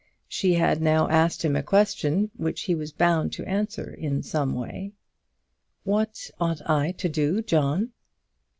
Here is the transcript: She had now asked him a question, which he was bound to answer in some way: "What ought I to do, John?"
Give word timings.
She 0.27 0.55
had 0.55 0.81
now 0.81 1.07
asked 1.09 1.45
him 1.45 1.55
a 1.55 1.61
question, 1.61 2.31
which 2.35 2.61
he 2.63 2.73
was 2.73 2.91
bound 2.91 3.31
to 3.33 3.45
answer 3.47 3.93
in 3.93 4.23
some 4.23 4.55
way: 4.55 4.93
"What 5.83 6.31
ought 6.39 6.67
I 6.67 6.93
to 6.93 7.07
do, 7.07 7.43
John?" 7.43 7.91